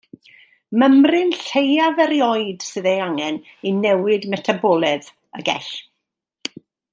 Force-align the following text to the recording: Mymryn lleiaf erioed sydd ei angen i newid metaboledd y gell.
Mymryn 0.83 1.33
lleiaf 1.41 2.01
erioed 2.05 2.65
sydd 2.69 2.89
ei 2.93 3.03
angen 3.09 3.37
i 3.67 3.75
newid 3.83 4.27
metaboledd 4.35 5.13
y 5.41 5.45
gell. 5.51 5.71